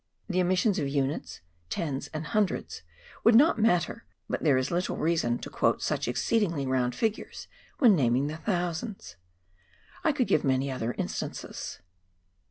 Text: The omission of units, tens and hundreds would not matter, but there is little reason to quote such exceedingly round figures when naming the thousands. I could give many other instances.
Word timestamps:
The 0.27 0.41
omission 0.41 0.71
of 0.81 0.89
units, 0.89 1.41
tens 1.69 2.07
and 2.07 2.25
hundreds 2.25 2.81
would 3.23 3.35
not 3.35 3.59
matter, 3.59 4.03
but 4.27 4.41
there 4.43 4.57
is 4.57 4.71
little 4.71 4.97
reason 4.97 5.37
to 5.37 5.49
quote 5.51 5.83
such 5.83 6.07
exceedingly 6.07 6.65
round 6.65 6.95
figures 6.95 7.47
when 7.77 7.95
naming 7.95 8.25
the 8.25 8.37
thousands. 8.37 9.15
I 10.03 10.11
could 10.11 10.25
give 10.25 10.43
many 10.43 10.71
other 10.71 10.93
instances. 10.97 11.81